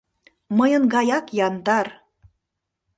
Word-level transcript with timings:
—Мыйын 0.57 0.83
гаяк 0.93 1.25
яндар! 1.47 1.87